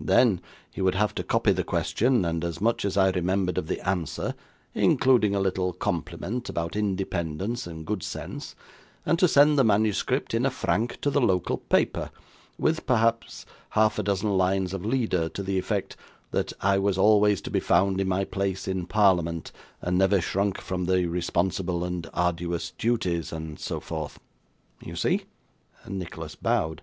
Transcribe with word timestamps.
Then, 0.00 0.40
he 0.72 0.82
would 0.82 0.96
have 0.96 1.14
to 1.14 1.22
copy 1.22 1.52
the 1.52 1.62
question, 1.62 2.24
and 2.24 2.42
as 2.44 2.60
much 2.60 2.84
as 2.84 2.96
I 2.96 3.10
remembered 3.10 3.56
of 3.56 3.68
the 3.68 3.80
answer 3.88 4.34
(including 4.74 5.36
a 5.36 5.40
little 5.40 5.72
compliment 5.72 6.48
about 6.48 6.74
independence 6.74 7.64
and 7.64 7.86
good 7.86 8.02
sense); 8.02 8.56
and 9.06 9.20
to 9.20 9.28
send 9.28 9.56
the 9.56 9.62
manuscript 9.62 10.34
in 10.34 10.44
a 10.44 10.50
frank 10.50 11.00
to 11.02 11.10
the 11.10 11.20
local 11.20 11.58
paper, 11.58 12.10
with 12.58 12.86
perhaps 12.86 13.46
half 13.70 14.00
a 14.00 14.02
dozen 14.02 14.36
lines 14.36 14.74
of 14.74 14.84
leader, 14.84 15.28
to 15.28 15.44
the 15.44 15.60
effect, 15.60 15.96
that 16.32 16.52
I 16.60 16.76
was 16.80 16.98
always 16.98 17.40
to 17.42 17.50
be 17.52 17.60
found 17.60 18.00
in 18.00 18.08
my 18.08 18.24
place 18.24 18.66
in 18.66 18.84
parliament, 18.86 19.52
and 19.80 19.96
never 19.96 20.20
shrunk 20.20 20.60
from 20.60 20.86
the 20.86 21.06
responsible 21.06 21.84
and 21.84 22.10
arduous 22.12 22.72
duties, 22.72 23.32
and 23.32 23.60
so 23.60 23.78
forth. 23.78 24.18
You 24.84 24.96
see?' 24.96 25.26
Nicholas 25.88 26.34
bowed. 26.34 26.82